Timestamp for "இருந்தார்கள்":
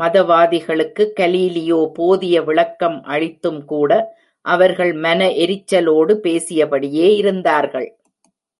7.16-7.98